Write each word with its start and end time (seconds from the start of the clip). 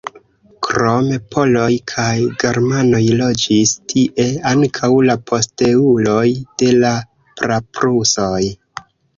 Krom 0.67 1.09
poloj 1.35 1.67
kaj 1.91 2.13
germanoj 2.45 3.01
loĝis 3.19 3.75
tie 3.93 4.27
ankaŭ 4.55 4.91
la 5.11 5.19
posteuloj 5.33 6.27
de 6.63 6.73
la 6.81 6.97
praprusoj. 7.43 8.45